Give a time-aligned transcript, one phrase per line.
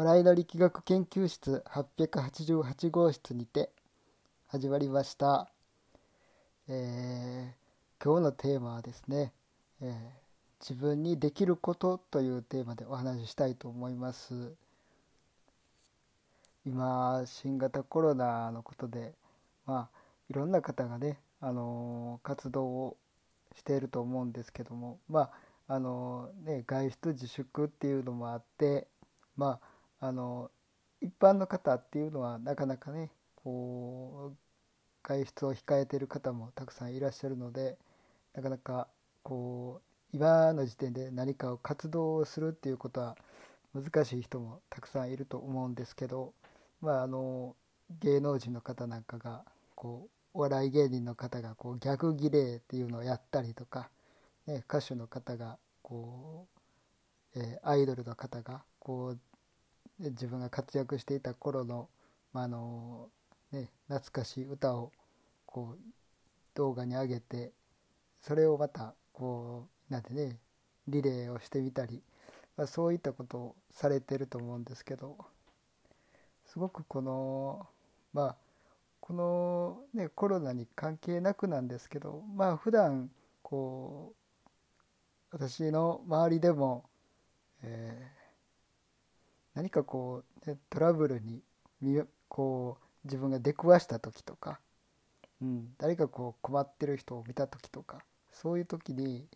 [0.00, 3.68] 笑いの力学研究室888号室にて
[4.46, 5.50] 始まりました、
[6.70, 9.34] えー、今日のテーマはですね、
[9.82, 9.90] えー、
[10.58, 14.54] 自分にできることというテーマでお話ししたいと思います。
[16.64, 19.12] 今新型コロナのことで
[19.66, 19.98] まあ
[20.30, 22.96] いろんな方がね、あのー、活動を
[23.54, 25.30] していると思うんですけどもま
[25.68, 28.86] ああのね、外出自粛っていうのもあって、
[29.36, 29.69] まあ、
[30.00, 30.50] あの
[31.00, 34.36] 一般の方っていうのはなかなかねこう
[35.02, 37.78] 外出を控えている方もたくさんいらっしゃるので
[38.34, 38.88] なかなか
[39.22, 39.80] こ
[40.12, 43.16] う今の時点で何かを活動するっていうことは
[43.74, 46.34] 難しい人もたくさんいると思うんですけど、
[46.80, 47.54] まあ、あの
[48.00, 49.44] 芸能人の方なんかが
[49.74, 53.90] こうお笑い芸人の方がこうギャグ儀礼っていうのをやったりとか
[54.46, 56.46] ね、歌手の方がこ
[57.36, 59.18] う、えー、アイドルの方がこう
[60.00, 61.88] 自分が活躍していた頃の、
[62.32, 63.08] まあの
[63.52, 64.92] ね、懐かしい歌を
[65.46, 65.78] こう
[66.54, 67.52] 動画に上げて
[68.22, 70.38] それをまたこうなんてね
[70.88, 72.02] リレーをしてみたり、
[72.56, 75.18] まあ、そういったことをされてると思うんですけど
[76.46, 77.66] すごくこの
[78.12, 78.36] まあ
[79.00, 83.10] この、ね、コロナに関係なくなんですけどまあ普段
[83.42, 84.20] こう
[85.32, 86.84] 私の周りでも、
[87.62, 88.19] えー、
[89.54, 91.42] 何かこう、ね、トラブルに
[92.28, 94.60] こう自分が出くわした時とか、
[95.42, 99.26] うん、誰かこう困ってる人を見た時とかそういう時に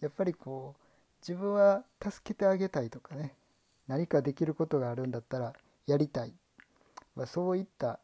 [0.00, 0.80] やっぱりこう
[1.26, 3.34] 自分は助けてあげたいとかね
[3.86, 5.52] 何かできることがあるんだったら
[5.86, 6.32] やりたい、
[7.16, 7.98] まあ、そういった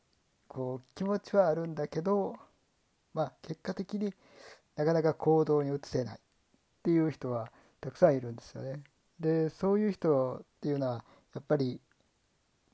[0.49, 2.37] こう気持ちはあるんだけど、
[3.15, 4.13] まあ、結果的に
[4.77, 6.19] なかなか行動に移せないっ
[6.83, 8.81] ていう人はたくさんいるんですよね。
[9.19, 11.05] でそういう人っていうのは
[11.37, 11.81] やっぱり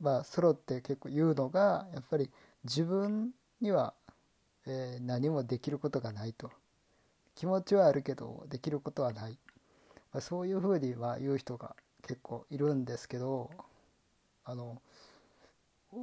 [0.01, 2.31] まあソロって結構言うのがやっぱり
[2.65, 3.95] 自分には、
[4.67, 6.51] えー、何もできることがないと。
[7.35, 9.39] 気持ちはあるけどできることはない、
[10.13, 11.75] まあ、そういうふうには言う人が
[12.07, 13.51] 結構いるんですけど
[14.45, 14.83] あの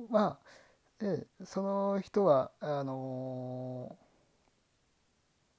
[0.10, 3.96] まあでその人はあの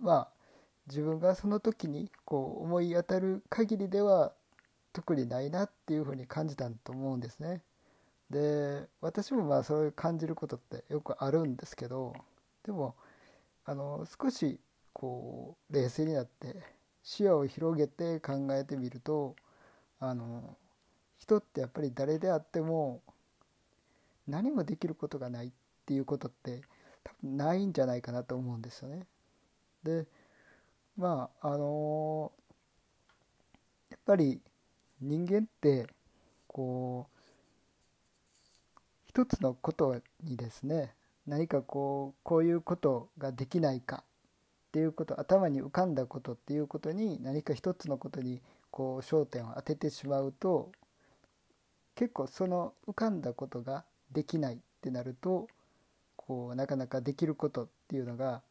[0.00, 0.28] まあ
[0.89, 4.33] 自分がその時にこう思い当たる限りでは
[4.93, 7.62] 特にないなっていうふうに感じたと思うんですね。
[8.31, 12.15] で私もまあそういう感じることってよくあるんですけど
[12.65, 12.95] でも
[13.65, 14.61] あの少し
[14.93, 16.56] こう冷静になって
[17.03, 19.34] 視野を広げて考えてみると
[19.99, 20.56] あの
[21.19, 23.03] 人ってやっぱり誰であっても
[24.28, 25.51] 何もできることがないっ
[25.87, 26.62] ていうことって
[27.03, 29.07] 多分ないんじゃないかなと思うんですよね。
[29.83, 30.07] で
[30.97, 32.33] まああの
[33.91, 34.41] やっぱり
[35.00, 35.87] 人間って
[36.47, 37.21] こう
[39.06, 40.94] 一つのことにですね
[41.27, 44.05] 何かこうこういうことができないか
[44.69, 48.41] っていうこと頭に浮かんだことっていうことに何か一つのことに
[48.71, 50.71] こう焦点を当ててしまうと
[51.97, 55.49] 結構その浮かんだことができないってなると
[56.16, 58.43] こうなかなかできることっていうのが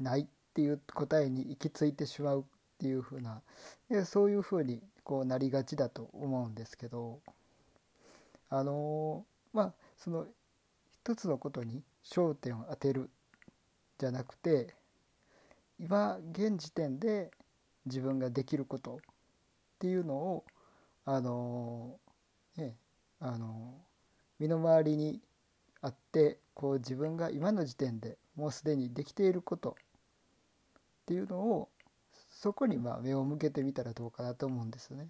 [0.00, 2.44] ないっていう答えに行き着いてしまうっ
[2.78, 3.42] ていうふうな
[4.04, 7.20] そういうふうにこうなりがちだと思うんですけど
[8.48, 10.26] あのまあその
[10.90, 13.10] 一つのことに焦点を当てる
[13.98, 14.74] じゃなくて
[15.80, 17.30] 今現時点で
[17.86, 18.98] 自分ができることっ
[19.78, 20.44] ていうのを
[21.04, 21.96] あの
[22.56, 22.76] ね
[23.20, 23.74] あの
[24.38, 25.20] 身の回りに
[25.80, 31.68] あってこう自分が今の時点でもうすでにできていることっていうのを
[32.42, 35.06] そこにまあ目を向けてみたらどうかなと思うんですよね。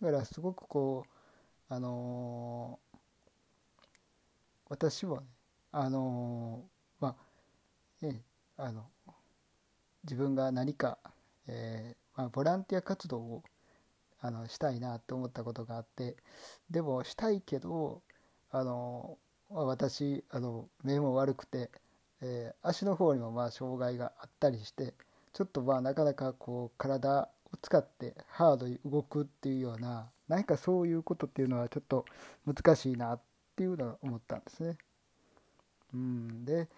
[0.00, 2.98] だからすごくこうあのー、
[4.70, 5.26] 私もね
[5.70, 7.16] あのー、ま
[8.02, 8.22] あね
[8.56, 8.86] あの
[10.04, 10.96] 自分が何か、
[11.46, 13.42] えーまあ、ボランティア活動を
[14.22, 16.16] あのしたいなと思ったことがあって
[16.70, 18.00] でもしたいけど
[18.50, 19.18] あの、
[19.50, 21.70] まあ、私あの目も悪くて
[22.22, 24.94] えー、足の方にもまあ障害があったりして
[25.32, 32.04] ちょっとまあなかなかこう体を使ってハードに動くっていうような何かそういうことっていうのはちょっと
[32.46, 33.20] 難しいなっ
[33.56, 34.78] ていうのは思ったんですね。
[35.92, 36.68] うん、で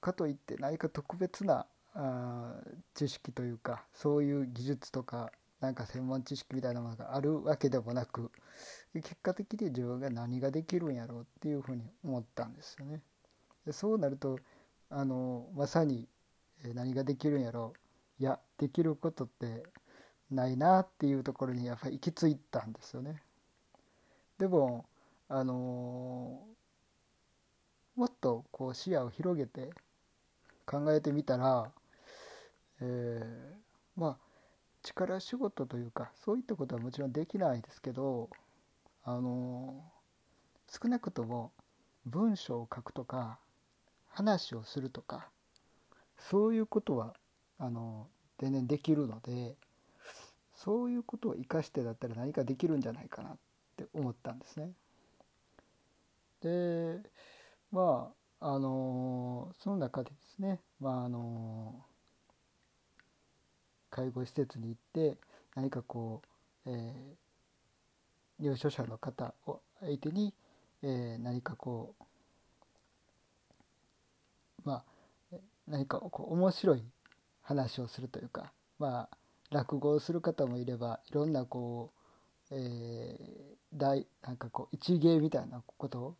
[0.00, 2.54] かといって何か特別なあ
[2.94, 8.30] 知識というかそういう技術とかなんか専門知識みたいなものがあるわけでもなく
[8.92, 13.00] 結果的に自分が何ができるんやろうっていうふうに思ったんですよね。
[13.64, 14.38] でそうなると
[14.90, 16.06] あのまさに
[16.74, 17.85] 何ができるんやろう
[18.18, 19.64] いやできることって
[20.30, 23.22] ないなっていうところにやっぱり行き着いたんですよね。
[24.38, 24.86] でも
[25.28, 26.42] あの
[27.94, 29.70] もっとこう視野を広げて
[30.66, 31.70] 考えてみたら、
[32.80, 34.16] えー、まあ
[34.82, 38.30] 力仕事というかそういったことはもちろんできないですけど
[39.04, 39.82] あの
[40.68, 41.52] 少なくとも
[42.04, 43.38] 文章を書くとか
[44.08, 45.28] 話をするとか
[46.18, 47.14] そういうことは
[47.58, 48.08] あの
[48.38, 49.56] 全然できるので
[50.54, 53.36] そういうことを生かしてだったら何かできるんじゃないかなっ
[53.76, 54.70] て思ったんですね。
[56.42, 57.00] で
[57.72, 61.74] まああのその中でですね、まああの
[63.90, 65.18] 介護施設に行って
[65.54, 66.22] 何かこ
[66.66, 70.34] う、えー、入所者の方を相手に、
[70.82, 72.04] えー、何かこう
[74.68, 74.84] ま
[75.32, 75.36] あ
[75.66, 76.84] 何かこう面白い
[77.46, 79.16] 話をするというかまあ
[79.50, 81.92] 落語をする方もいればいろんなこ
[82.50, 86.14] う、えー、大なんかこう一芸みたいなことを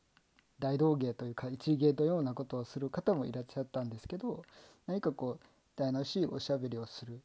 [0.59, 4.43] 大道芸というか一芸のようなことをする方もいらっしゃったんですけど
[4.87, 7.21] 何かこう楽しいおしゃべりをする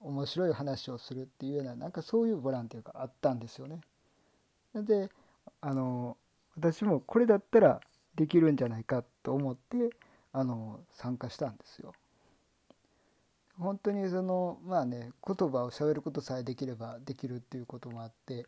[0.00, 3.80] 面白い話をするっていうようななんかそういうボランティアがあったんですよね。
[4.74, 5.10] で
[5.60, 6.16] あの
[6.56, 7.80] 私もこれだったら
[8.16, 9.90] できるんじゃないかと思って
[10.32, 11.92] あの参加したんですよ。
[13.62, 18.44] 本当にそのまあね言葉をしゃべることさえできればできるっていうこともあって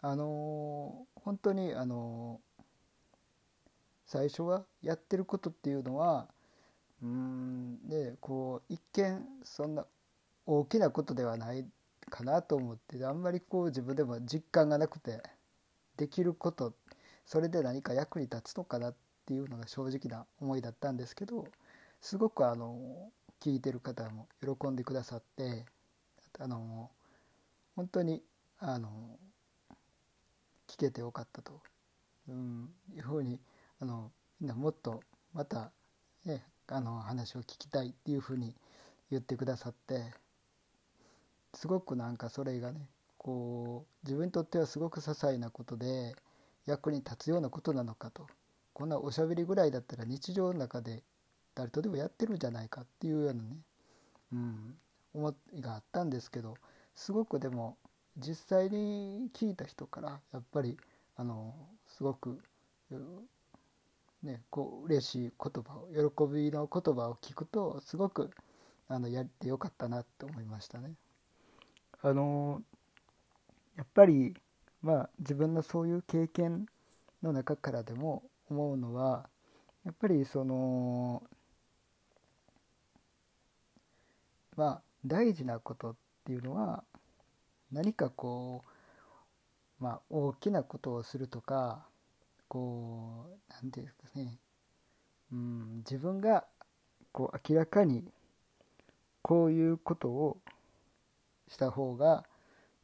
[0.00, 2.40] あの本当にあの
[4.06, 6.28] 最初はやってることっていうのは
[7.02, 9.86] うんでこう一見そんな
[10.46, 11.66] 大きなことではない
[12.10, 15.22] かなと思ってあんまりこう自分でも実感がなくて
[15.96, 16.74] できること
[17.26, 18.94] それで何か役に立つのかなっ
[19.26, 21.46] ていうのが正直な思いだったんですけど
[22.00, 23.10] すごくあの
[23.42, 25.64] 聞いてる方も喜んでくださって
[26.38, 26.90] あの
[27.74, 28.22] 本当に
[28.60, 28.88] あの
[30.68, 31.60] 聞けてよかったと、
[32.28, 33.40] うん、いうふうに
[33.80, 35.00] あのみんなもっと
[35.34, 35.72] また、
[36.24, 38.54] ね、あの話を聞きたいっていうふうに
[39.10, 40.04] 言ってくださって
[41.52, 42.86] すごくなんかそれがね
[43.18, 46.14] こう自分にとってはすごく些細なことで
[46.66, 48.28] 役に立つようなことなのかと。
[48.74, 51.02] こんなおしゃべりぐらいだったら日常の中で
[51.54, 53.56] 誰とでもやってるんじゃないかっていうようなね、
[54.32, 54.74] うん、
[55.14, 56.54] 思いがあったんですけど
[56.94, 57.76] すごくでも
[58.16, 60.76] 実際に聞いた人からやっぱり
[61.16, 61.54] あの
[61.88, 62.38] すごく、
[64.22, 68.30] ね、こう嬉しい言葉を喜びの言葉を聞くとすごく
[68.88, 70.92] あのやってよかったなって思いましたね。
[72.02, 72.62] あの
[73.76, 74.34] やっぱり
[74.82, 76.66] まあ自分のそういう経験
[77.22, 79.28] の中からでも思うのは
[79.84, 81.22] やっぱりその
[84.56, 85.94] まあ大事なことっ
[86.24, 86.84] ていうのは
[87.70, 88.62] 何かこ
[89.80, 91.86] うまあ大きなことをするとか
[92.48, 94.38] こう何て言うんですかね。
[95.32, 96.44] うん自分が
[97.12, 98.04] こう明らかに
[99.22, 100.38] こういうことを
[101.48, 102.24] した方が、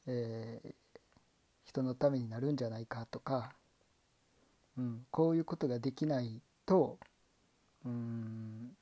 [0.06, 0.74] えー、
[1.64, 3.52] 人のためになるんじゃないかとか、
[4.78, 6.98] うん、こういうことができないと
[7.84, 8.76] うん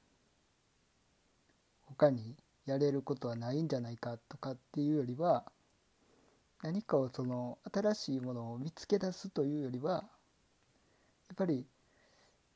[1.87, 2.35] 他に
[2.67, 5.45] やれることはないんじゃないかとかっていうよりは
[6.63, 9.93] 何かをその新しいものを見つけ出すというよりは
[11.29, 11.67] やっぱり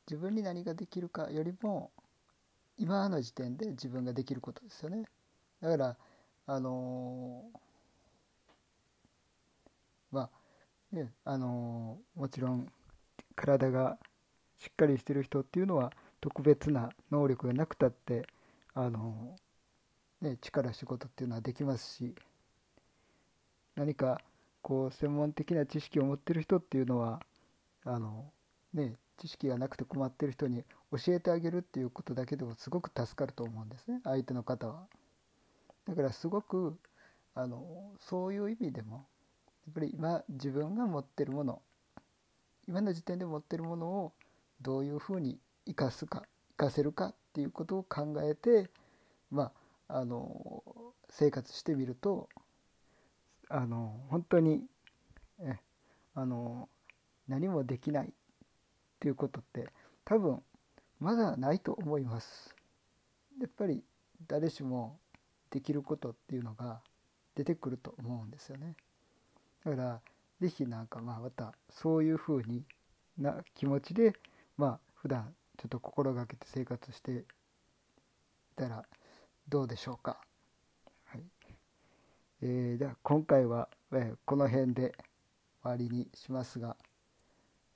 [0.09, 1.93] 自分に何ができるかよりも
[2.76, 5.05] 今の時点で自分ができることですよね。
[5.61, 5.97] だから
[6.47, 7.59] あのー、
[10.11, 10.31] ま
[10.93, 12.67] あねあのー、もちろん
[13.37, 13.99] 体が
[14.59, 18.26] しっかりしてる人っていうのは特別な能力がなくたって
[18.75, 19.50] あのー、
[20.21, 22.15] ね、力仕事っていうのはできますし
[23.75, 24.21] 何か
[24.62, 27.21] こう専門的な知識を持ってる人っていうのは
[27.85, 28.31] あの、
[28.75, 34.87] ね、知識がなくて困ってる人に教えてあげるっていうことだけでもすごく助かると思うんですね相手の方は。
[35.89, 36.77] だからすごく
[37.35, 37.65] あの
[37.99, 39.07] そういう意味でも
[39.67, 41.62] やっぱり今自分が持ってるもの
[42.69, 44.12] 今の時点で持ってるものを
[44.61, 46.23] どういうふうに生かすか
[46.59, 48.69] 生かせるかっていうことを考えて
[49.31, 49.53] まあ
[49.92, 50.62] あの
[51.09, 52.28] 生活してみると
[53.49, 54.62] あの本当に
[55.40, 55.59] え
[56.14, 56.68] あの
[57.28, 58.11] 何もできないっ
[59.00, 59.68] ていうことって
[60.04, 60.42] 多分
[60.99, 62.54] まだないと思います。
[63.40, 63.82] やっぱり
[64.26, 64.99] 誰しも
[65.50, 66.80] できることっていうのが
[67.35, 68.76] 出てくると思うんですよね。
[69.64, 70.00] だから
[70.40, 72.64] 是非なんかまあまたそういうふうに
[73.18, 74.14] な気持ちで
[74.56, 77.25] まあ普段ちょっと心がけて生活してい
[78.56, 78.85] たら
[79.50, 80.16] どうでしょうか？
[81.07, 81.25] はい
[82.40, 84.92] えー、では今回は、えー、この辺で
[85.61, 86.76] 終わりにしますが、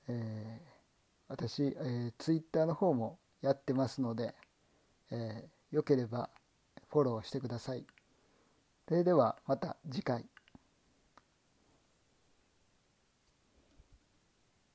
[0.07, 0.65] えー、
[1.27, 4.33] 私、えー、ツイッターの方もやってますので、
[5.11, 6.29] えー、よければ
[6.89, 7.85] フォローしてください。
[8.87, 10.25] それではまた次回。